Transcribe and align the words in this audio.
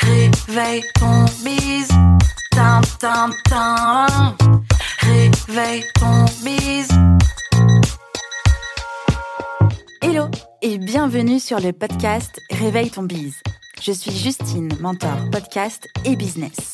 Réveille 0.00 0.82
ton 0.94 1.24
bise. 1.44 1.88
Tin, 2.50 2.80
tin, 2.98 3.30
tin. 3.48 4.06
Réveille 5.00 5.84
ton 5.94 6.24
bise. 6.44 6.88
Hello 10.02 10.26
et 10.62 10.78
bienvenue 10.78 11.40
sur 11.40 11.60
le 11.60 11.72
podcast 11.72 12.40
Réveille 12.50 12.90
ton 12.90 13.02
bise. 13.02 13.40
Je 13.80 13.92
suis 13.92 14.12
Justine, 14.12 14.70
mentor 14.80 15.16
podcast 15.30 15.88
et 16.04 16.16
business. 16.16 16.73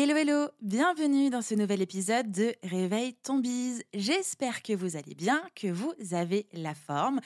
Hello 0.00 0.14
hello, 0.14 0.48
bienvenue 0.62 1.28
dans 1.28 1.42
ce 1.42 1.56
nouvel 1.56 1.82
épisode 1.82 2.30
de 2.30 2.54
Réveil 2.62 3.14
ton 3.14 3.38
bise. 3.38 3.82
J'espère 3.92 4.62
que 4.62 4.72
vous 4.72 4.94
allez 4.94 5.16
bien, 5.16 5.42
que 5.56 5.66
vous 5.66 5.92
avez 6.12 6.46
la 6.52 6.72
forme, 6.72 7.18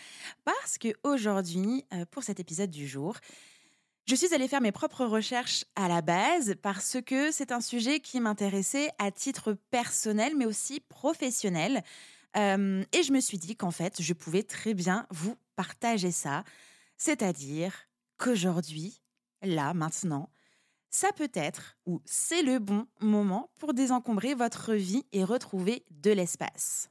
parce 0.47 0.79
que 0.79 0.89
aujourd'hui, 1.03 1.85
euh, 1.93 2.07
pour 2.11 2.23
cet 2.23 2.41
épisode 2.41 2.71
du 2.71 2.89
jour, 2.89 3.19
je 4.07 4.15
suis 4.15 4.33
allée 4.33 4.49
faire 4.49 4.63
mes 4.63 4.73
propres 4.73 5.05
recherches 5.05 5.67
à 5.77 5.87
la 5.87 6.01
base 6.01 6.55
parce 6.63 6.97
que 7.05 7.31
c'est 7.31 7.53
un 7.53 7.61
sujet 7.61 8.01
qui 8.01 8.21
m'intéressait 8.21 8.89
à 8.99 9.11
titre 9.11 9.53
personnel 9.71 10.33
mais 10.35 10.47
aussi 10.47 10.81
professionnel. 10.81 11.85
Euh, 12.39 12.83
et 12.95 13.03
je 13.03 13.13
me 13.13 13.21
suis 13.21 13.37
dit 13.37 13.55
qu'en 13.55 13.71
fait, 13.71 14.01
je 14.01 14.15
pouvais 14.15 14.45
très 14.45 14.73
bien 14.73 15.07
vous 15.11 15.37
partager 15.57 16.11
ça. 16.11 16.43
C'est-à-dire 16.97 17.75
qu'aujourd'hui, 18.17 19.03
là, 19.43 19.75
maintenant, 19.75 20.31
ça 20.93 21.11
peut 21.13 21.31
être 21.35 21.77
ou 21.87 22.01
c'est 22.05 22.43
le 22.43 22.59
bon 22.59 22.87
moment 23.01 23.51
pour 23.59 23.75
désencombrer 23.75 24.35
votre 24.35 24.75
vie 24.75 25.05
et 25.13 25.25
retrouver 25.25 25.85
de 25.91 26.13
l'espace. 26.13 26.91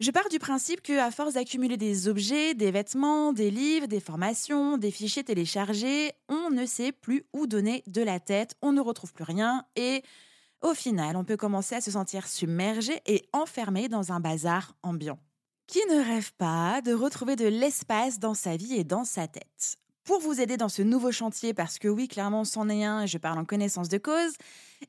Je 0.00 0.10
pars 0.10 0.28
du 0.28 0.38
principe 0.38 0.82
que 0.82 0.98
à 0.98 1.10
force 1.10 1.34
d'accumuler 1.34 1.76
des 1.76 2.08
objets, 2.08 2.54
des 2.54 2.70
vêtements, 2.70 3.32
des 3.32 3.50
livres, 3.50 3.86
des 3.86 4.00
formations, 4.00 4.76
des 4.76 4.90
fichiers 4.90 5.24
téléchargés, 5.24 6.12
on 6.28 6.50
ne 6.50 6.66
sait 6.66 6.92
plus 6.92 7.24
où 7.32 7.46
donner 7.46 7.82
de 7.86 8.02
la 8.02 8.20
tête, 8.20 8.54
on 8.62 8.72
ne 8.72 8.80
retrouve 8.80 9.12
plus 9.12 9.24
rien 9.24 9.64
et 9.76 10.02
au 10.60 10.74
final, 10.74 11.16
on 11.16 11.24
peut 11.24 11.36
commencer 11.36 11.74
à 11.74 11.80
se 11.80 11.90
sentir 11.90 12.28
submergé 12.28 13.00
et 13.06 13.28
enfermé 13.32 13.88
dans 13.88 14.12
un 14.12 14.20
bazar 14.20 14.76
ambiant. 14.82 15.18
Qui 15.66 15.80
ne 15.90 16.04
rêve 16.04 16.32
pas 16.34 16.80
de 16.82 16.92
retrouver 16.92 17.34
de 17.34 17.46
l'espace 17.46 18.18
dans 18.18 18.34
sa 18.34 18.56
vie 18.56 18.74
et 18.74 18.84
dans 18.84 19.04
sa 19.04 19.26
tête 19.26 19.78
pour 20.04 20.20
vous 20.20 20.40
aider 20.40 20.56
dans 20.56 20.68
ce 20.68 20.82
nouveau 20.82 21.12
chantier, 21.12 21.54
parce 21.54 21.78
que 21.78 21.88
oui, 21.88 22.08
clairement, 22.08 22.44
c'en 22.44 22.68
est 22.68 22.84
un, 22.84 23.06
je 23.06 23.18
parle 23.18 23.38
en 23.38 23.44
connaissance 23.44 23.88
de 23.88 23.98
cause, 23.98 24.32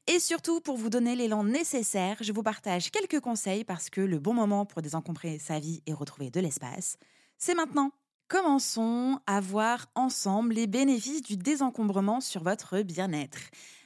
et 0.08 0.20
surtout 0.20 0.60
pour 0.60 0.78
vous 0.78 0.90
donner 0.90 1.16
l'élan 1.16 1.44
nécessaire, 1.44 2.18
je 2.22 2.32
vous 2.32 2.44
partage 2.44 2.90
quelques 2.92 3.20
conseils 3.20 3.64
parce 3.64 3.90
que 3.90 4.02
le 4.02 4.20
bon 4.20 4.34
moment 4.34 4.66
pour 4.66 4.82
désencombrer 4.82 5.38
sa 5.40 5.60
vie 5.60 5.84
et 5.86 5.94
retrouver 5.94 6.30
de 6.30 6.40
l'espace, 6.40 6.98
c'est 7.38 7.56
maintenant. 7.56 7.92
Commençons 8.30 9.20
à 9.28 9.42
voir 9.42 9.88
ensemble 9.94 10.56
les 10.56 10.66
bénéfices 10.66 11.22
du 11.22 11.38
désencombrement 11.38 12.20
sur 12.20 12.42
votre 12.42 12.82
bien-être. 12.82 13.38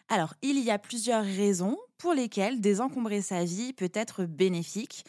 Alors, 0.09 0.35
il 0.41 0.59
y 0.59 0.71
a 0.71 0.79
plusieurs 0.79 1.25
raisons 1.25 1.77
pour 1.97 2.13
lesquelles 2.13 2.61
désencombrer 2.61 3.21
sa 3.21 3.43
vie 3.43 3.73
peut 3.73 3.91
être 3.93 4.23
bénéfique 4.23 5.03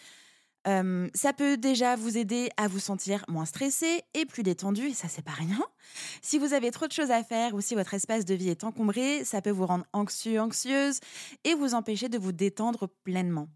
ça 1.15 1.33
peut 1.33 1.57
déjà 1.57 1.97
vous 1.97 2.19
aider 2.19 2.51
à 2.57 2.69
vous 2.69 2.79
sentir 2.79 3.25
moins 3.29 3.47
stressé 3.47 4.03
et 4.15 4.27
plus 4.27 4.43
détendu, 4.43 4.89
et 4.89 4.95
ça 4.95 5.09
c'est 5.09 5.23
pas 5.23 5.33
rien. 5.33 5.65
Si 6.23 6.39
vous 6.39 6.53
avez 6.53 6.71
trop 6.71 6.87
de 6.87 6.93
choses 6.93 7.11
à 7.11 7.23
faire 7.23 7.55
ou 7.55 7.61
si 7.61 7.75
votre 7.75 7.95
espace 7.95 8.25
de 8.25 8.35
vie 8.35 8.51
est 8.51 8.65
encombré, 8.65 9.25
ça 9.25 9.41
peut 9.41 9.51
vous 9.51 9.67
rendre 9.67 9.87
anxieux, 9.93 10.41
anxieuse 10.41 11.01
et 11.45 11.55
vous 11.55 11.75
empêcher 11.75 12.09
de 12.09 12.19
vous 12.19 12.33
détendre 12.33 12.89
pleinement. 13.05 13.49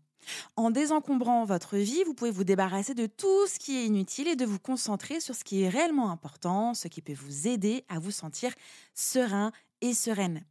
En 0.57 0.71
désencombrant 0.71 1.45
votre 1.45 1.77
vie, 1.77 2.05
vous 2.05 2.15
pouvez 2.15 2.31
vous 2.31 2.45
débarrasser 2.45 2.95
de 2.95 3.07
tout 3.07 3.47
ce 3.47 3.59
qui 3.59 3.77
est 3.77 3.87
inutile 3.87 4.29
et 4.29 4.37
de 4.37 4.45
vous 4.45 4.61
concentrer 4.61 5.21
sur 5.21 5.35
ce 5.35 5.45
qui 5.45 5.63
est 5.63 5.69
réellement 5.69 6.11
important, 6.11 6.75
ce 6.75 6.89
qui 6.89 7.03
peut 7.03 7.13
vous 7.13 7.49
aider 7.49 7.85
à 7.89 7.99
vous 7.99 8.13
sentir 8.13 8.53
serein 8.95 9.51
et 9.81 9.95
sereine. 9.95 10.45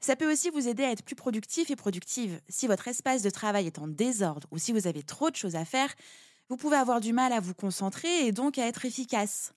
Ça 0.00 0.16
peut 0.16 0.30
aussi 0.30 0.50
vous 0.50 0.68
aider 0.68 0.84
à 0.84 0.90
être 0.90 1.04
plus 1.04 1.14
productif 1.14 1.70
et 1.70 1.76
productive. 1.76 2.40
Si 2.48 2.66
votre 2.66 2.88
espace 2.88 3.22
de 3.22 3.30
travail 3.30 3.66
est 3.66 3.78
en 3.78 3.88
désordre 3.88 4.48
ou 4.50 4.58
si 4.58 4.72
vous 4.72 4.86
avez 4.86 5.02
trop 5.02 5.30
de 5.30 5.36
choses 5.36 5.56
à 5.56 5.64
faire, 5.64 5.92
vous 6.48 6.56
pouvez 6.56 6.76
avoir 6.76 7.00
du 7.00 7.12
mal 7.12 7.32
à 7.32 7.40
vous 7.40 7.54
concentrer 7.54 8.26
et 8.26 8.32
donc 8.32 8.58
à 8.58 8.66
être 8.66 8.84
efficace. 8.84 9.52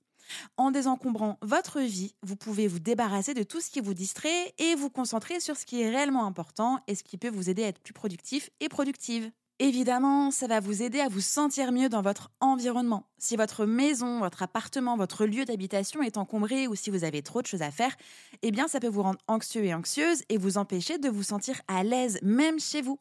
En 0.57 0.71
désencombrant 0.71 1.37
votre 1.41 1.81
vie, 1.81 2.15
vous 2.23 2.35
pouvez 2.35 2.67
vous 2.67 2.79
débarrasser 2.79 3.33
de 3.33 3.43
tout 3.43 3.61
ce 3.61 3.69
qui 3.69 3.79
vous 3.79 3.93
distrait 3.93 4.53
et 4.57 4.75
vous 4.75 4.89
concentrer 4.89 5.39
sur 5.39 5.55
ce 5.55 5.65
qui 5.65 5.81
est 5.81 5.89
réellement 5.89 6.25
important 6.25 6.79
et 6.87 6.95
ce 6.95 7.03
qui 7.03 7.17
peut 7.17 7.29
vous 7.29 7.49
aider 7.49 7.63
à 7.63 7.67
être 7.67 7.81
plus 7.81 7.93
productif 7.93 8.49
et 8.59 8.69
productive. 8.69 9.31
Évidemment, 9.59 10.31
ça 10.31 10.47
va 10.47 10.59
vous 10.59 10.83
aider 10.83 10.99
à 10.99 11.07
vous 11.07 11.21
sentir 11.21 11.71
mieux 11.71 11.87
dans 11.87 12.01
votre 12.01 12.29
environnement. 12.41 13.07
Si 13.17 13.37
votre 13.37 13.65
maison, 13.65 14.19
votre 14.19 14.43
appartement, 14.43 14.97
votre 14.97 15.25
lieu 15.25 15.45
d'habitation 15.45 16.01
est 16.01 16.17
encombré 16.17 16.67
ou 16.67 16.75
si 16.75 16.89
vous 16.89 17.05
avez 17.05 17.21
trop 17.21 17.41
de 17.41 17.47
choses 17.47 17.61
à 17.61 17.71
faire, 17.71 17.95
eh 18.41 18.51
bien 18.51 18.67
ça 18.67 18.81
peut 18.81 18.89
vous 18.89 19.03
rendre 19.03 19.19
anxieux 19.27 19.63
et 19.63 19.73
anxieuse 19.73 20.23
et 20.27 20.37
vous 20.37 20.57
empêcher 20.57 20.97
de 20.97 21.07
vous 21.07 21.23
sentir 21.23 21.61
à 21.69 21.85
l'aise 21.85 22.19
même 22.21 22.59
chez 22.59 22.81
vous. 22.81 22.99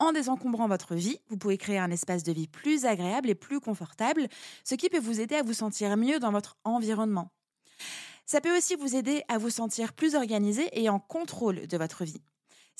En 0.00 0.10
désencombrant 0.10 0.66
votre 0.66 0.96
vie, 0.96 1.20
vous 1.28 1.36
pouvez 1.36 1.58
créer 1.58 1.78
un 1.78 1.92
espace 1.92 2.24
de 2.24 2.32
vie 2.32 2.48
plus 2.48 2.84
agréable 2.84 3.30
et 3.30 3.36
plus 3.36 3.60
confortable, 3.60 4.26
ce 4.64 4.74
qui 4.74 4.88
peut 4.88 4.98
vous 4.98 5.20
aider 5.20 5.36
à 5.36 5.44
vous 5.44 5.52
sentir 5.52 5.96
mieux 5.96 6.18
dans 6.18 6.32
votre 6.32 6.56
environnement. 6.64 7.30
Ça 8.26 8.40
peut 8.40 8.56
aussi 8.56 8.74
vous 8.74 8.96
aider 8.96 9.22
à 9.28 9.38
vous 9.38 9.50
sentir 9.50 9.92
plus 9.92 10.16
organisé 10.16 10.68
et 10.72 10.88
en 10.88 10.98
contrôle 10.98 11.68
de 11.68 11.78
votre 11.78 12.04
vie. 12.04 12.20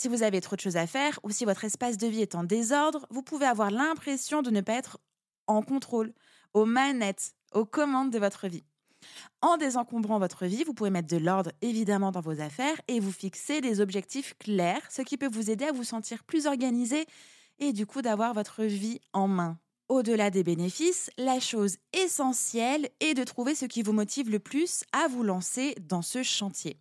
Si 0.00 0.06
vous 0.06 0.22
avez 0.22 0.41
trop 0.41 0.54
de 0.54 0.60
choses 0.60 0.76
à 0.76 0.86
faire 0.86 1.19
ou 1.25 1.31
si 1.31 1.44
votre 1.44 1.64
espace 1.64 1.97
de 1.98 2.06
vie 2.06 2.22
est 2.22 2.36
en 2.36 2.44
désordre, 2.44 3.04
vous 3.10 3.22
pouvez 3.22 3.47
avoir 3.47 3.72
l'impression 3.72 4.42
de 4.42 4.50
ne 4.50 4.60
pas 4.60 4.75
être 4.75 5.00
en 5.48 5.60
contrôle, 5.60 6.12
aux 6.54 6.66
manettes, 6.66 7.32
aux 7.53 7.64
commandes 7.64 8.12
de 8.12 8.19
votre 8.20 8.47
vie. 8.47 8.62
En 9.42 9.56
désencombrant 9.56 10.20
votre 10.20 10.47
vie, 10.47 10.62
vous 10.62 10.72
pouvez 10.72 10.91
mettre 10.91 11.08
de 11.08 11.16
l'ordre 11.16 11.50
évidemment 11.62 12.12
dans 12.12 12.20
vos 12.20 12.41
affaires 12.41 12.81
et 12.87 13.00
vous 13.00 13.10
fixer 13.10 13.60
des 13.60 13.81
objectifs 13.81 14.38
clairs, 14.38 14.88
ce 14.88 15.03
qui 15.03 15.16
peut 15.16 15.28
vous 15.28 15.50
aider 15.50 15.64
à 15.64 15.72
vous 15.72 15.82
sentir 15.82 16.22
plus 16.22 16.47
organisé 16.47 17.04
et 17.58 17.72
du 17.72 17.84
coup 17.84 18.00
d'avoir 18.00 18.34
votre 18.34 18.62
vie 18.62 19.00
en 19.12 19.26
main. 19.26 19.58
Au-delà 19.88 20.31
des 20.31 20.44
bénéfices, 20.44 21.10
la 21.19 21.41
chose 21.41 21.76
essentielle 21.92 22.88
est 23.00 23.14
de 23.14 23.25
trouver 23.25 23.56
ce 23.56 23.64
qui 23.64 23.82
vous 23.82 23.92
motive 23.92 24.31
le 24.31 24.38
plus 24.38 24.84
à 24.92 25.08
vous 25.08 25.25
lancer 25.25 25.75
dans 25.81 26.03
ce 26.03 26.22
chantier. 26.22 26.78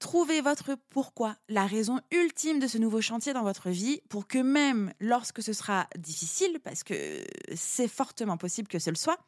Trouvez 0.00 0.40
votre 0.40 0.76
pourquoi, 0.90 1.36
la 1.48 1.66
raison 1.66 2.00
ultime 2.10 2.58
de 2.58 2.66
ce 2.66 2.78
nouveau 2.78 3.00
chantier 3.00 3.32
dans 3.32 3.42
votre 3.42 3.70
vie 3.70 4.00
pour 4.08 4.26
que 4.26 4.38
même 4.38 4.92
lorsque 5.00 5.42
ce 5.42 5.52
sera 5.52 5.88
difficile, 5.96 6.58
parce 6.62 6.84
que 6.84 7.24
c'est 7.54 7.88
fortement 7.88 8.36
possible 8.36 8.68
que 8.68 8.78
ce 8.78 8.90
le 8.90 8.96
soit, 8.96 9.18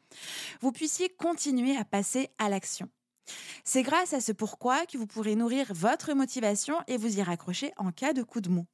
vous 0.61 0.71
puissiez 0.71 1.09
continuer 1.09 1.75
à 1.75 1.85
passer 1.85 2.29
à 2.37 2.49
l'action. 2.49 2.89
C'est 3.63 3.83
grâce 3.83 4.13
à 4.13 4.21
ce 4.21 4.31
pourquoi 4.31 4.85
que 4.85 4.97
vous 4.97 5.07
pourrez 5.07 5.35
nourrir 5.35 5.67
votre 5.73 6.13
motivation 6.13 6.75
et 6.87 6.97
vous 6.97 7.19
y 7.19 7.21
raccrocher 7.21 7.73
en 7.77 7.91
cas 7.91 8.13
de 8.13 8.23
coup 8.23 8.41
de 8.41 8.49
mou. 8.49 8.65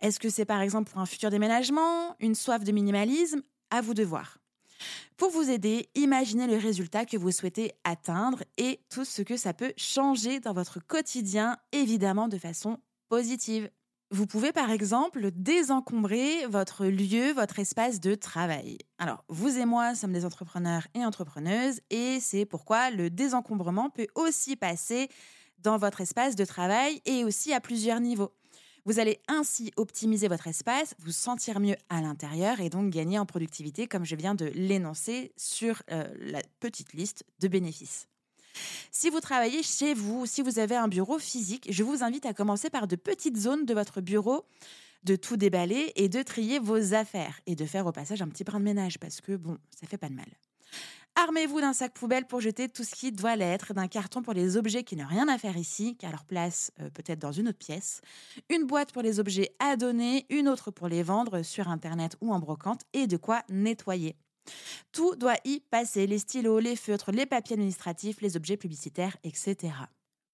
Est-ce 0.00 0.20
que 0.20 0.28
c'est 0.28 0.44
par 0.44 0.60
exemple 0.60 0.90
pour 0.90 1.00
un 1.00 1.06
futur 1.06 1.30
déménagement, 1.30 2.16
une 2.20 2.34
soif 2.34 2.64
de 2.64 2.72
minimalisme? 2.72 3.42
À 3.70 3.80
vous 3.80 3.94
de 3.94 4.04
voir. 4.04 4.38
Pour 5.16 5.30
vous 5.30 5.50
aider, 5.50 5.88
imaginez 5.94 6.46
le 6.46 6.56
résultat 6.56 7.04
que 7.04 7.16
vous 7.16 7.30
souhaitez 7.30 7.72
atteindre 7.84 8.42
et 8.58 8.80
tout 8.90 9.04
ce 9.04 9.22
que 9.22 9.36
ça 9.36 9.54
peut 9.54 9.72
changer 9.76 10.40
dans 10.40 10.52
votre 10.52 10.80
quotidien, 10.80 11.56
évidemment 11.72 12.28
de 12.28 12.38
façon 12.38 12.78
positive. 13.08 13.70
Vous 14.10 14.26
pouvez 14.26 14.52
par 14.52 14.70
exemple 14.70 15.30
désencombrer 15.32 16.46
votre 16.46 16.86
lieu, 16.86 17.32
votre 17.32 17.58
espace 17.58 18.00
de 18.00 18.14
travail. 18.14 18.78
Alors, 18.98 19.24
vous 19.28 19.58
et 19.58 19.64
moi 19.64 19.94
sommes 19.94 20.12
des 20.12 20.24
entrepreneurs 20.24 20.86
et 20.94 21.04
entrepreneuses 21.04 21.80
et 21.90 22.20
c'est 22.20 22.44
pourquoi 22.44 22.90
le 22.90 23.10
désencombrement 23.10 23.90
peut 23.90 24.06
aussi 24.14 24.56
passer 24.56 25.08
dans 25.58 25.78
votre 25.78 26.00
espace 26.00 26.36
de 26.36 26.44
travail 26.44 27.00
et 27.06 27.24
aussi 27.24 27.52
à 27.52 27.60
plusieurs 27.60 28.00
niveaux. 28.00 28.32
Vous 28.86 28.98
allez 28.98 29.18
ainsi 29.28 29.72
optimiser 29.76 30.28
votre 30.28 30.46
espace, 30.46 30.94
vous 30.98 31.12
sentir 31.12 31.58
mieux 31.58 31.76
à 31.88 32.02
l'intérieur 32.02 32.60
et 32.60 32.68
donc 32.68 32.90
gagner 32.90 33.18
en 33.18 33.24
productivité, 33.24 33.86
comme 33.86 34.04
je 34.04 34.14
viens 34.14 34.34
de 34.34 34.46
l'énoncer 34.54 35.32
sur 35.36 35.82
euh, 35.90 36.06
la 36.20 36.42
petite 36.60 36.92
liste 36.92 37.24
de 37.40 37.48
bénéfices. 37.48 38.08
Si 38.90 39.08
vous 39.08 39.20
travaillez 39.20 39.62
chez 39.62 39.94
vous, 39.94 40.20
ou 40.20 40.26
si 40.26 40.42
vous 40.42 40.58
avez 40.58 40.76
un 40.76 40.88
bureau 40.88 41.18
physique, 41.18 41.66
je 41.70 41.82
vous 41.82 42.04
invite 42.04 42.26
à 42.26 42.34
commencer 42.34 42.68
par 42.68 42.86
de 42.86 42.96
petites 42.96 43.38
zones 43.38 43.64
de 43.64 43.74
votre 43.74 44.02
bureau, 44.02 44.44
de 45.02 45.16
tout 45.16 45.36
déballer 45.36 45.92
et 45.96 46.08
de 46.08 46.22
trier 46.22 46.58
vos 46.58 46.94
affaires 46.94 47.40
et 47.46 47.56
de 47.56 47.64
faire 47.64 47.86
au 47.86 47.92
passage 47.92 48.22
un 48.22 48.28
petit 48.28 48.44
brin 48.44 48.60
de 48.60 48.64
ménage 48.64 48.98
parce 48.98 49.20
que 49.20 49.36
bon, 49.36 49.58
ça 49.78 49.86
fait 49.86 49.98
pas 49.98 50.08
de 50.08 50.14
mal. 50.14 50.28
Armez-vous 51.16 51.60
d'un 51.60 51.72
sac 51.72 51.94
poubelle 51.94 52.26
pour 52.26 52.40
jeter 52.40 52.68
tout 52.68 52.82
ce 52.82 52.94
qui 52.94 53.12
doit 53.12 53.36
l'être, 53.36 53.72
d'un 53.72 53.86
carton 53.86 54.22
pour 54.22 54.32
les 54.32 54.56
objets 54.56 54.82
qui 54.82 54.96
n'ont 54.96 55.06
rien 55.06 55.28
à 55.28 55.38
faire 55.38 55.56
ici, 55.56 55.96
qu'à 55.96 56.10
leur 56.10 56.24
place 56.24 56.72
euh, 56.80 56.90
peut-être 56.90 57.20
dans 57.20 57.30
une 57.30 57.48
autre 57.48 57.58
pièce, 57.58 58.00
une 58.50 58.64
boîte 58.64 58.92
pour 58.92 59.02
les 59.02 59.20
objets 59.20 59.54
à 59.60 59.76
donner, 59.76 60.26
une 60.28 60.48
autre 60.48 60.72
pour 60.72 60.88
les 60.88 61.04
vendre 61.04 61.42
sur 61.42 61.68
Internet 61.68 62.16
ou 62.20 62.32
en 62.32 62.40
brocante, 62.40 62.82
et 62.92 63.06
de 63.06 63.16
quoi 63.16 63.42
nettoyer. 63.48 64.16
Tout 64.90 65.14
doit 65.14 65.36
y 65.44 65.60
passer, 65.60 66.08
les 66.08 66.18
stylos, 66.18 66.58
les 66.58 66.76
feutres, 66.76 67.12
les 67.12 67.26
papiers 67.26 67.54
administratifs, 67.54 68.20
les 68.20 68.36
objets 68.36 68.56
publicitaires, 68.56 69.16
etc. 69.22 69.72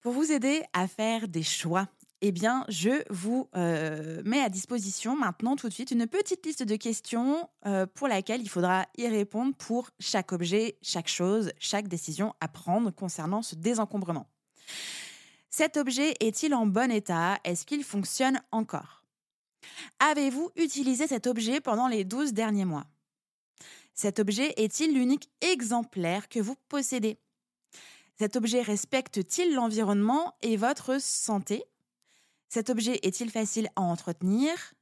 Pour 0.01 0.13
vous 0.13 0.31
aider 0.31 0.63
à 0.73 0.87
faire 0.87 1.27
des 1.27 1.43
choix, 1.43 1.87
eh 2.23 2.31
bien, 2.31 2.65
je 2.69 3.03
vous 3.09 3.49
euh, 3.55 4.21
mets 4.23 4.41
à 4.41 4.49
disposition 4.49 5.17
maintenant 5.17 5.55
tout 5.55 5.67
de 5.67 5.73
suite 5.73 5.89
une 5.89 6.05
petite 6.05 6.45
liste 6.45 6.61
de 6.61 6.75
questions 6.75 7.49
euh, 7.65 7.87
pour 7.87 8.07
laquelle 8.07 8.41
il 8.41 8.49
faudra 8.49 8.85
y 8.95 9.07
répondre 9.07 9.55
pour 9.55 9.89
chaque 9.99 10.31
objet, 10.31 10.77
chaque 10.83 11.07
chose, 11.07 11.51
chaque 11.59 11.87
décision 11.87 12.35
à 12.39 12.47
prendre 12.47 12.91
concernant 12.91 13.41
ce 13.41 13.55
désencombrement. 13.55 14.27
Cet 15.49 15.77
objet 15.77 16.13
est-il 16.19 16.53
en 16.53 16.67
bon 16.67 16.91
état? 16.91 17.39
Est-ce 17.43 17.65
qu'il 17.65 17.83
fonctionne 17.83 18.39
encore? 18.51 19.03
Avez-vous 19.99 20.51
utilisé 20.55 21.07
cet 21.07 21.25
objet 21.25 21.59
pendant 21.59 21.87
les 21.87 22.03
12 22.03 22.33
derniers 22.33 22.65
mois? 22.65 22.85
Cet 23.95 24.19
objet 24.19 24.53
est-il 24.57 24.93
l'unique 24.93 25.29
exemplaire 25.41 26.29
que 26.29 26.39
vous 26.39 26.55
possédez? 26.69 27.17
Cet 28.17 28.35
objet 28.35 28.61
respecte-t-il 28.61 29.55
l'environnement 29.55 30.35
et 30.43 30.55
votre 30.55 31.01
santé? 31.01 31.63
Cet 32.53 32.69
objet 32.69 32.99
est-il 33.03 33.31
facile 33.31 33.69
à 33.77 33.81
entretenir? 33.81 34.73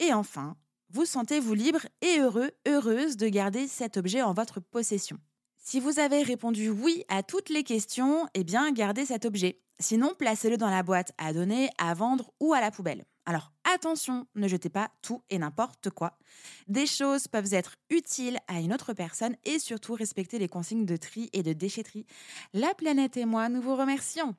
Et 0.00 0.12
enfin, 0.12 0.56
vous 0.90 1.04
sentez-vous 1.04 1.54
libre 1.54 1.86
et 2.00 2.18
heureux, 2.18 2.50
heureuse 2.66 3.16
de 3.16 3.28
garder 3.28 3.68
cet 3.68 3.96
objet 3.96 4.22
en 4.22 4.34
votre 4.34 4.58
possession? 4.58 5.18
Si 5.56 5.78
vous 5.78 6.00
avez 6.00 6.24
répondu 6.24 6.68
oui 6.68 7.04
à 7.06 7.22
toutes 7.22 7.48
les 7.48 7.62
questions, 7.62 8.26
eh 8.34 8.42
bien 8.42 8.72
gardez 8.72 9.06
cet 9.06 9.24
objet. 9.24 9.60
Sinon, 9.78 10.14
placez-le 10.18 10.56
dans 10.56 10.68
la 10.68 10.82
boîte 10.82 11.12
à 11.16 11.32
donner, 11.32 11.70
à 11.78 11.94
vendre 11.94 12.32
ou 12.40 12.54
à 12.54 12.60
la 12.60 12.72
poubelle. 12.72 13.04
Alors 13.24 13.52
attention, 13.72 14.26
ne 14.34 14.48
jetez 14.48 14.68
pas 14.68 14.90
tout 15.00 15.22
et 15.30 15.38
n'importe 15.38 15.90
quoi. 15.90 16.18
Des 16.66 16.86
choses 16.86 17.28
peuvent 17.28 17.54
être 17.54 17.76
utiles 17.88 18.40
à 18.48 18.58
une 18.58 18.74
autre 18.74 18.94
personne 18.94 19.36
et 19.44 19.60
surtout 19.60 19.94
respectez 19.94 20.40
les 20.40 20.48
consignes 20.48 20.86
de 20.86 20.96
tri 20.96 21.30
et 21.32 21.44
de 21.44 21.52
déchetterie. 21.52 22.04
La 22.52 22.74
planète 22.74 23.16
et 23.16 23.26
moi, 23.26 23.48
nous 23.48 23.62
vous 23.62 23.76
remercions. 23.76 24.34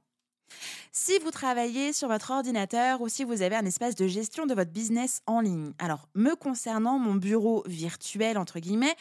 Si 0.91 1.17
vous 1.19 1.31
travaillez 1.31 1.91
sur 1.91 2.07
votre 2.07 2.31
ordinateur 2.31 3.01
ou 3.01 3.09
si 3.09 3.23
vous 3.23 3.41
avez 3.41 3.55
un 3.55 3.65
espace 3.65 3.95
de 3.95 4.07
gestion 4.07 4.45
de 4.45 4.53
votre 4.53 4.71
business 4.71 5.21
en 5.25 5.41
ligne. 5.41 5.73
Alors, 5.79 6.07
me 6.13 6.35
concernant, 6.35 6.99
mon 6.99 7.15
bureau 7.15 7.63
virtuel, 7.65 8.37
entre 8.37 8.59
guillemets, 8.59 8.95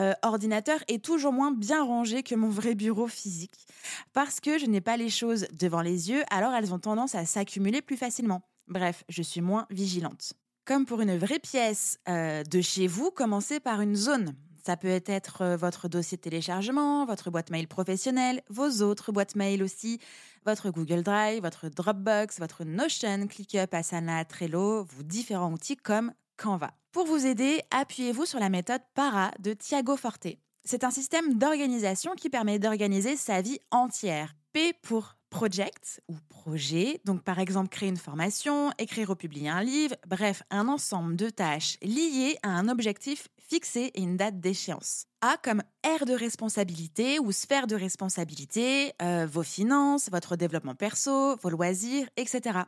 euh, 0.00 0.14
ordinateur 0.22 0.82
est 0.88 1.04
toujours 1.04 1.32
moins 1.32 1.52
bien 1.52 1.84
rangé 1.84 2.22
que 2.22 2.34
mon 2.34 2.48
vrai 2.48 2.74
bureau 2.74 3.06
physique. 3.06 3.66
Parce 4.12 4.40
que 4.40 4.58
je 4.58 4.66
n'ai 4.66 4.80
pas 4.80 4.96
les 4.96 5.10
choses 5.10 5.46
devant 5.52 5.82
les 5.82 6.10
yeux, 6.10 6.22
alors 6.30 6.54
elles 6.54 6.72
ont 6.72 6.78
tendance 6.78 7.14
à 7.14 7.26
s'accumuler 7.26 7.82
plus 7.82 7.96
facilement. 7.96 8.42
Bref, 8.68 9.04
je 9.08 9.22
suis 9.22 9.42
moins 9.42 9.66
vigilante. 9.70 10.32
Comme 10.64 10.86
pour 10.86 11.02
une 11.02 11.18
vraie 11.18 11.38
pièce 11.38 11.98
euh, 12.08 12.42
de 12.42 12.62
chez 12.62 12.86
vous, 12.86 13.10
commencez 13.10 13.60
par 13.60 13.82
une 13.82 13.96
zone. 13.96 14.34
Ça 14.66 14.78
peut 14.78 15.02
être 15.04 15.42
euh, 15.42 15.56
votre 15.58 15.88
dossier 15.88 16.16
de 16.16 16.22
téléchargement, 16.22 17.04
votre 17.04 17.30
boîte 17.30 17.50
mail 17.50 17.68
professionnelle, 17.68 18.42
vos 18.48 18.82
autres 18.82 19.12
boîtes 19.12 19.36
mail 19.36 19.62
aussi, 19.62 20.00
votre 20.46 20.70
Google 20.70 21.02
Drive, 21.02 21.42
votre 21.42 21.68
Dropbox, 21.68 22.38
votre 22.38 22.64
Notion, 22.64 23.26
ClickUp, 23.26 23.74
Asana, 23.74 24.24
Trello, 24.24 24.84
vos 24.84 25.02
différents 25.02 25.52
outils 25.52 25.76
comme 25.76 26.14
Canva. 26.38 26.70
Pour 26.92 27.04
vous 27.04 27.26
aider, 27.26 27.60
appuyez-vous 27.70 28.24
sur 28.24 28.40
la 28.40 28.48
méthode 28.48 28.80
PARA 28.94 29.32
de 29.38 29.52
Thiago 29.52 29.96
Forte. 29.96 30.28
C'est 30.64 30.84
un 30.84 30.90
système 30.90 31.34
d'organisation 31.34 32.12
qui 32.14 32.30
permet 32.30 32.58
d'organiser 32.58 33.16
sa 33.16 33.42
vie 33.42 33.60
entière. 33.70 34.34
P 34.54 34.72
pour 34.80 35.16
project 35.28 36.00
ou 36.08 36.14
projet, 36.28 37.00
donc 37.04 37.22
par 37.22 37.38
exemple 37.38 37.68
créer 37.68 37.88
une 37.88 37.96
formation, 37.96 38.70
écrire 38.78 39.10
ou 39.10 39.14
publier 39.16 39.50
un 39.50 39.62
livre, 39.62 39.96
bref, 40.06 40.42
un 40.50 40.68
ensemble 40.68 41.16
de 41.16 41.28
tâches 41.28 41.76
liées 41.82 42.38
à 42.42 42.50
un 42.50 42.68
objectif 42.68 43.28
fixé 43.48 43.90
et 43.94 44.02
une 44.02 44.16
date 44.16 44.40
d'échéance. 44.40 45.06
A 45.20 45.36
comme 45.36 45.62
aire 45.82 46.06
de 46.06 46.14
responsabilité 46.14 47.18
ou 47.18 47.32
sphère 47.32 47.66
de 47.66 47.76
responsabilité, 47.76 48.92
euh, 49.02 49.26
vos 49.30 49.42
finances, 49.42 50.08
votre 50.10 50.36
développement 50.36 50.74
perso, 50.74 51.36
vos 51.36 51.50
loisirs, 51.50 52.08
etc. 52.16 52.60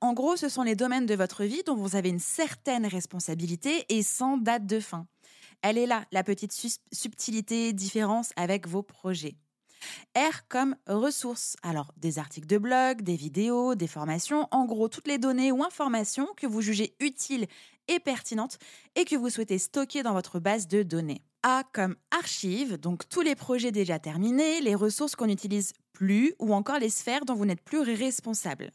En 0.00 0.12
gros, 0.12 0.36
ce 0.36 0.48
sont 0.48 0.62
les 0.62 0.76
domaines 0.76 1.06
de 1.06 1.14
votre 1.14 1.44
vie 1.44 1.62
dont 1.64 1.76
vous 1.76 1.96
avez 1.96 2.08
une 2.08 2.18
certaine 2.18 2.86
responsabilité 2.86 3.84
et 3.88 4.02
sans 4.02 4.36
date 4.36 4.66
de 4.66 4.80
fin. 4.80 5.06
Elle 5.62 5.78
est 5.78 5.86
là, 5.86 6.04
la 6.12 6.22
petite 6.22 6.52
subtilité, 6.92 7.72
différence 7.72 8.30
avec 8.36 8.68
vos 8.68 8.82
projets. 8.82 9.36
R 10.16 10.46
comme 10.48 10.76
ressources. 10.86 11.56
Alors, 11.62 11.92
des 11.96 12.18
articles 12.18 12.46
de 12.46 12.58
blog, 12.58 13.02
des 13.02 13.16
vidéos, 13.16 13.74
des 13.74 13.86
formations, 13.86 14.48
en 14.50 14.64
gros, 14.64 14.88
toutes 14.88 15.08
les 15.08 15.18
données 15.18 15.52
ou 15.52 15.62
informations 15.62 16.28
que 16.36 16.46
vous 16.46 16.60
jugez 16.60 16.94
utiles 17.00 17.46
et 17.88 18.00
pertinentes 18.00 18.58
et 18.94 19.04
que 19.04 19.16
vous 19.16 19.30
souhaitez 19.30 19.58
stocker 19.58 20.02
dans 20.02 20.12
votre 20.12 20.38
base 20.38 20.68
de 20.68 20.82
données. 20.82 21.22
A 21.42 21.64
comme 21.72 21.96
archives, 22.10 22.78
donc 22.78 23.08
tous 23.08 23.20
les 23.20 23.34
projets 23.34 23.72
déjà 23.72 23.98
terminés, 23.98 24.60
les 24.60 24.74
ressources 24.74 25.16
qu'on 25.16 25.26
n'utilise 25.26 25.72
plus 25.92 26.34
ou 26.38 26.54
encore 26.54 26.78
les 26.78 26.90
sphères 26.90 27.24
dont 27.24 27.34
vous 27.34 27.46
n'êtes 27.46 27.62
plus 27.62 27.80
responsable. 27.80 28.70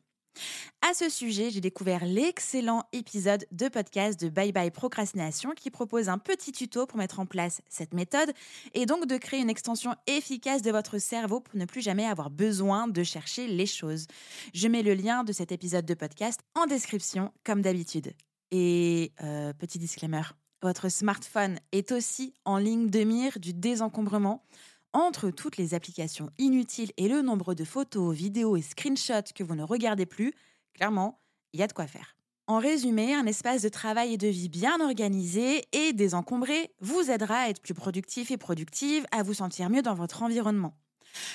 À 0.82 0.94
ce 0.94 1.10
sujet, 1.10 1.50
j'ai 1.50 1.62
découvert 1.62 2.06
l'excellent 2.06 2.84
épisode 2.92 3.46
de 3.52 3.68
podcast 3.68 4.20
de 4.20 4.30
Bye 4.30 4.52
Bye 4.52 4.72
Procrastination 4.72 5.52
qui 5.52 5.70
propose 5.70 6.10
un 6.10 6.18
petit 6.18 6.52
tuto 6.52 6.86
pour 6.86 6.98
mettre 6.98 7.20
en 7.20 7.26
place 7.26 7.62
cette 7.70 7.94
méthode 7.94 8.34
et 8.74 8.86
donc 8.86 9.06
de 9.06 9.18
créer 9.18 9.40
une 9.40 9.50
extension 9.50 9.96
efficace 10.08 10.62
de 10.62 10.72
votre 10.72 10.98
cerveau 10.98 11.40
pour 11.40 11.56
ne 11.58 11.66
plus 11.66 11.82
jamais 11.82 12.06
avoir 12.06 12.30
besoin 12.30 12.88
de 12.88 13.04
chercher 13.04 13.48
les 13.48 13.66
choses. 13.66 14.08
Je 14.54 14.68
mets 14.68 14.84
le 14.84 14.94
lien 14.94 15.24
de 15.24 15.32
cet 15.32 15.52
épisode 15.52 15.86
de 15.86 15.94
podcast 15.94 16.42
en 16.56 16.66
description 16.66 17.32
comme 17.44 17.62
d'habitude. 17.62 18.14
Et 18.56 19.14
euh, 19.24 19.52
petit 19.52 19.80
disclaimer, 19.80 20.22
votre 20.62 20.88
smartphone 20.88 21.58
est 21.72 21.92
aussi 21.92 22.36
en 22.46 22.58
ligne 22.58 22.88
de 22.88 23.04
mire 23.04 23.40
du 23.40 23.52
désencombrement. 23.52 24.46
Entre 24.94 25.32
toutes 25.32 25.58
les 25.58 25.74
applications 25.74 26.30
inutiles 26.38 26.92
et 26.98 27.08
le 27.08 27.24
nombre 27.24 27.56
de 27.56 27.64
photos, 27.64 28.16
vidéos 28.16 28.56
et 28.56 28.62
screenshots 28.62 29.34
que 29.34 29.44
vous 29.44 29.56
ne 29.56 29.64
regardez 29.64 30.06
plus, 30.06 30.36
clairement, 30.76 31.20
il 31.54 31.62
y 31.62 31.64
a 31.64 31.68
de 31.68 31.74
quoi 31.74 31.88
faire. 31.88 32.16
En 32.46 32.60
résumé, 32.60 33.16
un 33.16 33.26
espace 33.26 33.64
de 33.64 33.70
travail 33.70 34.14
et 34.14 34.18
de 34.18 34.28
vie 34.28 34.50
bien 34.50 34.80
organisé 34.82 35.66
et 35.72 35.92
désencombré 35.92 36.76
vous 36.80 37.10
aidera 37.10 37.38
à 37.38 37.50
être 37.50 37.62
plus 37.62 37.74
productif 37.74 38.30
et 38.30 38.38
productive, 38.38 39.04
à 39.12 39.24
vous 39.24 39.34
sentir 39.34 39.72
mieux 39.72 39.82
dans 39.82 39.96
votre 39.96 40.22
environnement. 40.22 40.78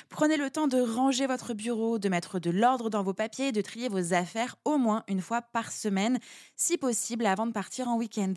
Prenez 0.08 0.36
le 0.36 0.50
temps 0.50 0.68
de 0.68 0.80
ranger 0.80 1.26
votre 1.26 1.54
bureau, 1.54 1.98
de 1.98 2.08
mettre 2.08 2.38
de 2.38 2.50
l'ordre 2.50 2.90
dans 2.90 3.02
vos 3.02 3.14
papiers 3.14 3.52
de 3.52 3.60
trier 3.60 3.88
vos 3.88 4.14
affaires 4.14 4.56
au 4.64 4.78
moins 4.78 5.04
une 5.08 5.20
fois 5.20 5.42
par 5.42 5.72
semaine, 5.72 6.18
si 6.56 6.78
possible 6.78 7.26
avant 7.26 7.46
de 7.46 7.52
partir 7.52 7.88
en 7.88 7.96
week-end. 7.96 8.34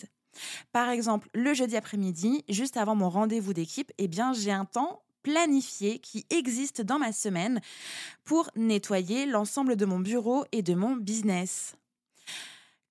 Par 0.72 0.90
exemple, 0.90 1.30
le 1.34 1.54
jeudi 1.54 1.76
après-midi, 1.76 2.44
juste 2.50 2.78
avant 2.78 2.96
mon 2.96 3.10
rendez-vous 3.10 3.54
d'équipe, 3.54 3.92
eh 3.98 4.08
bien, 4.08 4.34
j'ai 4.34 4.52
un 4.52 4.66
temps 4.66 5.04
planifié 5.24 6.00
qui 6.00 6.26
existe 6.30 6.82
dans 6.82 7.00
ma 7.00 7.12
semaine 7.12 7.62
pour 8.24 8.50
nettoyer 8.56 9.26
l'ensemble 9.26 9.76
de 9.76 9.86
mon 9.86 10.00
bureau 10.00 10.46
et 10.52 10.62
de 10.62 10.74
mon 10.74 10.96
business. 10.96 11.76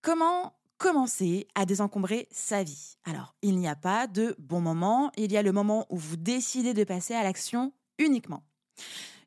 Comment 0.02 0.54
commencer 0.78 1.48
à 1.54 1.66
désencombrer 1.66 2.28
sa 2.30 2.62
vie? 2.62 2.96
Alors, 3.04 3.34
il 3.42 3.58
n'y 3.58 3.68
a 3.68 3.76
pas 3.76 4.06
de 4.06 4.34
bon 4.38 4.60
moment, 4.60 5.10
il 5.16 5.32
y 5.32 5.36
a 5.36 5.42
le 5.42 5.52
moment 5.52 5.86
où 5.90 5.96
vous 5.96 6.16
décidez 6.16 6.72
de 6.72 6.84
passer 6.84 7.14
à 7.14 7.22
l'action 7.22 7.72
uniquement. 8.00 8.42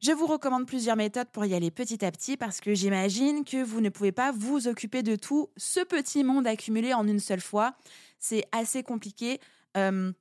Je 0.02 0.12
vous 0.12 0.26
recommande 0.26 0.68
plusieurs 0.68 0.98
méthodes 0.98 1.30
pour 1.32 1.46
y 1.46 1.54
aller 1.54 1.72
petit 1.72 2.04
à 2.04 2.12
petit 2.12 2.36
parce 2.36 2.60
que 2.60 2.74
j'imagine 2.74 3.46
que 3.46 3.64
vous 3.64 3.80
ne 3.80 3.88
pouvez 3.88 4.12
pas 4.12 4.34
vous 4.34 4.68
occuper 4.68 5.02
de 5.02 5.16
tout 5.16 5.50
ce 5.56 5.80
petit 5.80 6.26
monde 6.26 6.46
accumulé 6.46 6.94
en 6.94 7.08
une 7.08 7.22
seule 7.22 7.40
fois. 7.40 7.74
C'est 8.20 8.44
assez 8.52 8.84
compliqué. 8.84 9.40
Euh, 9.78 10.12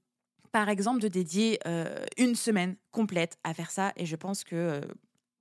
par 0.53 0.69
exemple, 0.69 1.01
de 1.01 1.09
dédier 1.09 1.59
euh, 1.67 2.05
une 2.17 2.37
semaine 2.37 2.77
complète 2.93 3.39
à 3.43 3.55
faire 3.55 3.73
ça. 3.73 3.93
Et 3.97 4.07
je 4.07 4.15
pense 4.15 4.45
que, 4.45 4.55
euh, 4.55 4.81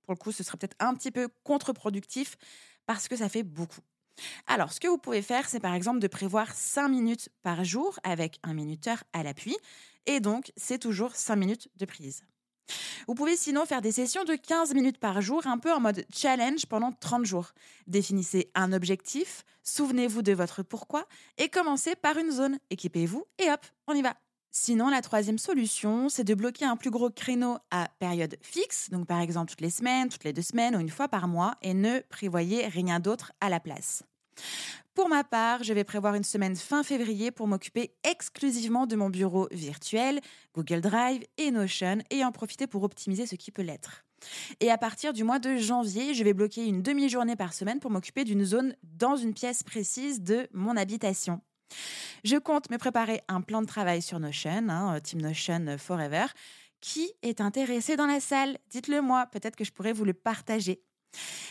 pour 0.02 0.14
le 0.14 0.16
coup, 0.16 0.32
ce 0.32 0.42
serait 0.42 0.58
peut-être 0.58 0.76
un 0.80 0.94
petit 0.94 1.12
peu 1.12 1.28
contre-productif 1.44 2.36
parce 2.86 3.06
que 3.06 3.14
ça 3.14 3.28
fait 3.28 3.44
beaucoup. 3.44 3.82
Alors, 4.48 4.72
ce 4.72 4.80
que 4.80 4.88
vous 4.88 4.98
pouvez 4.98 5.22
faire, 5.22 5.48
c'est 5.48 5.60
par 5.60 5.74
exemple 5.74 6.00
de 6.00 6.08
prévoir 6.08 6.52
5 6.52 6.88
minutes 6.88 7.28
par 7.42 7.62
jour 7.62 8.00
avec 8.02 8.40
un 8.42 8.54
minuteur 8.54 9.04
à 9.12 9.22
l'appui. 9.22 9.56
Et 10.06 10.18
donc, 10.18 10.52
c'est 10.56 10.78
toujours 10.78 11.14
5 11.14 11.36
minutes 11.36 11.68
de 11.76 11.84
prise. 11.84 12.24
Vous 13.06 13.14
pouvez 13.14 13.36
sinon 13.36 13.66
faire 13.66 13.82
des 13.82 13.92
sessions 13.92 14.24
de 14.24 14.34
15 14.34 14.74
minutes 14.74 14.98
par 14.98 15.20
jour, 15.20 15.46
un 15.46 15.58
peu 15.58 15.72
en 15.72 15.80
mode 15.80 16.04
challenge 16.14 16.66
pendant 16.66 16.92
30 16.92 17.24
jours. 17.24 17.52
Définissez 17.86 18.50
un 18.54 18.72
objectif, 18.72 19.44
souvenez-vous 19.62 20.22
de 20.22 20.32
votre 20.32 20.62
pourquoi 20.62 21.06
et 21.38 21.48
commencez 21.48 21.94
par 21.96 22.16
une 22.18 22.30
zone. 22.30 22.58
Équipez-vous 22.70 23.26
et 23.38 23.50
hop, 23.50 23.60
on 23.86 23.94
y 23.94 24.02
va. 24.02 24.14
Sinon, 24.54 24.90
la 24.90 25.00
troisième 25.00 25.38
solution, 25.38 26.10
c'est 26.10 26.24
de 26.24 26.34
bloquer 26.34 26.66
un 26.66 26.76
plus 26.76 26.90
gros 26.90 27.08
créneau 27.08 27.56
à 27.70 27.88
période 27.98 28.36
fixe, 28.42 28.90
donc 28.90 29.06
par 29.06 29.20
exemple 29.20 29.50
toutes 29.50 29.62
les 29.62 29.70
semaines, 29.70 30.10
toutes 30.10 30.24
les 30.24 30.34
deux 30.34 30.42
semaines 30.42 30.76
ou 30.76 30.80
une 30.80 30.90
fois 30.90 31.08
par 31.08 31.26
mois, 31.26 31.54
et 31.62 31.72
ne 31.72 32.00
prévoyez 32.10 32.66
rien 32.66 33.00
d'autre 33.00 33.32
à 33.40 33.48
la 33.48 33.60
place. 33.60 34.02
Pour 34.94 35.08
ma 35.08 35.24
part, 35.24 35.62
je 35.62 35.72
vais 35.72 35.84
prévoir 35.84 36.14
une 36.16 36.24
semaine 36.24 36.54
fin 36.54 36.82
février 36.82 37.30
pour 37.30 37.46
m'occuper 37.46 37.94
exclusivement 38.04 38.86
de 38.86 38.94
mon 38.94 39.08
bureau 39.08 39.48
virtuel, 39.50 40.20
Google 40.54 40.82
Drive 40.82 41.24
et 41.38 41.50
Notion, 41.50 41.98
et 42.10 42.22
en 42.26 42.30
profiter 42.30 42.66
pour 42.66 42.82
optimiser 42.82 43.24
ce 43.24 43.34
qui 43.34 43.50
peut 43.50 43.62
l'être. 43.62 44.04
Et 44.60 44.70
à 44.70 44.76
partir 44.76 45.14
du 45.14 45.24
mois 45.24 45.38
de 45.38 45.56
janvier, 45.56 46.12
je 46.12 46.22
vais 46.22 46.34
bloquer 46.34 46.66
une 46.66 46.82
demi-journée 46.82 47.36
par 47.36 47.54
semaine 47.54 47.80
pour 47.80 47.90
m'occuper 47.90 48.24
d'une 48.24 48.44
zone 48.44 48.76
dans 48.82 49.16
une 49.16 49.32
pièce 49.32 49.62
précise 49.62 50.20
de 50.20 50.46
mon 50.52 50.76
habitation. 50.76 51.40
Je 52.22 52.36
compte 52.36 52.70
me 52.70 52.76
préparer 52.76 53.22
un 53.28 53.40
plan 53.40 53.62
de 53.62 53.66
travail 53.66 54.02
sur 54.02 54.20
Notion, 54.20 54.68
hein, 54.68 55.00
Team 55.00 55.22
Notion 55.22 55.78
Forever. 55.78 56.26
Qui 56.82 57.12
est 57.22 57.40
intéressé 57.40 57.96
dans 57.96 58.06
la 58.06 58.20
salle 58.20 58.58
Dites-le 58.68 59.00
moi, 59.00 59.26
peut-être 59.26 59.56
que 59.56 59.64
je 59.64 59.72
pourrais 59.72 59.92
vous 59.92 60.04
le 60.04 60.14
partager. 60.14 60.82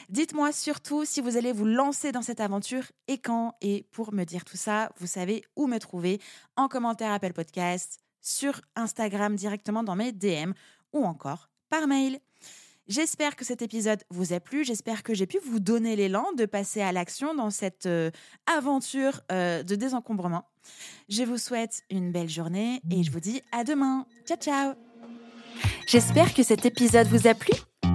Dites-moi 0.10 0.52
surtout 0.52 1.06
si 1.06 1.22
vous 1.22 1.38
allez 1.38 1.52
vous 1.52 1.66
lancer 1.66 2.12
dans 2.12 2.22
cette 2.22 2.40
aventure 2.40 2.84
et 3.08 3.18
quand. 3.18 3.56
Et 3.62 3.86
pour 3.92 4.14
me 4.14 4.24
dire 4.24 4.46
tout 4.46 4.58
ça, 4.58 4.92
vous 5.00 5.08
savez 5.08 5.44
où 5.56 5.68
me 5.68 5.78
trouver 5.78 6.20
en 6.56 6.68
commentaire 6.68 7.12
Apple 7.12 7.34
Podcast, 7.34 8.00
sur 8.22 8.62
Instagram 8.76 9.36
directement 9.36 9.84
dans 9.84 9.96
mes 9.96 10.12
DM 10.12 10.54
ou 10.94 11.04
encore 11.06 11.50
par 11.70 11.88
mail. 11.88 12.20
J'espère 12.88 13.36
que 13.36 13.46
cet 13.46 13.62
épisode 13.62 14.04
vous 14.10 14.34
a 14.34 14.40
plu. 14.40 14.66
J'espère 14.66 15.04
que 15.04 15.14
j'ai 15.14 15.26
pu 15.26 15.38
vous 15.46 15.60
donner 15.60 15.96
l'élan 15.96 16.26
de 16.38 16.46
passer 16.46 16.82
à 16.82 16.92
l'action 16.92 17.34
dans 17.34 17.50
cette 17.50 17.86
euh, 17.86 18.12
aventure 18.48 19.22
euh, 19.32 19.64
de 19.64 19.76
désencombrement. 19.76 20.46
Je 21.08 21.24
vous 21.24 21.38
souhaite 21.38 21.84
une 21.90 22.12
belle 22.12 22.30
journée 22.30 22.82
et 22.90 23.04
je 23.04 23.12
vous 23.12 23.20
dis 23.22 23.42
à 23.52 23.64
demain. 23.64 24.06
Ciao, 24.26 24.38
ciao. 24.38 24.74
J'espère 25.88 26.34
que 26.34 26.44
cet 26.44 26.66
épisode 26.66 27.08
vous 27.08 27.28
a 27.28 27.34
plu. 27.34 27.54